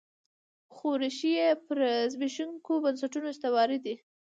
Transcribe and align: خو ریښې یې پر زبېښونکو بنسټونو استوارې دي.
خو 0.73 0.87
ریښې 1.01 1.31
یې 1.39 1.49
پر 1.65 1.79
زبېښونکو 2.11 2.73
بنسټونو 2.83 3.27
استوارې 3.33 3.77
دي. 3.85 3.95